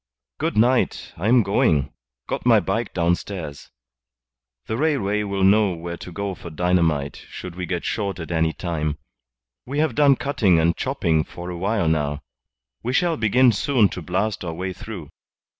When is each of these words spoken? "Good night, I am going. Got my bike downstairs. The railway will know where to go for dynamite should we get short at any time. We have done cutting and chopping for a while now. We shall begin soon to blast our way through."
"Good 0.39 0.57
night, 0.57 1.13
I 1.15 1.27
am 1.27 1.43
going. 1.43 1.93
Got 2.27 2.43
my 2.43 2.59
bike 2.59 2.91
downstairs. 2.91 3.69
The 4.65 4.75
railway 4.75 5.21
will 5.21 5.43
know 5.43 5.73
where 5.75 5.97
to 5.97 6.11
go 6.11 6.33
for 6.33 6.49
dynamite 6.49 7.23
should 7.29 7.55
we 7.55 7.67
get 7.67 7.85
short 7.85 8.19
at 8.19 8.31
any 8.31 8.51
time. 8.51 8.97
We 9.67 9.77
have 9.77 9.93
done 9.93 10.15
cutting 10.15 10.59
and 10.59 10.75
chopping 10.75 11.23
for 11.23 11.51
a 11.51 11.55
while 11.57 11.87
now. 11.87 12.23
We 12.81 12.93
shall 12.93 13.15
begin 13.15 13.51
soon 13.51 13.89
to 13.89 14.01
blast 14.01 14.43
our 14.43 14.53
way 14.55 14.73
through." 14.73 15.11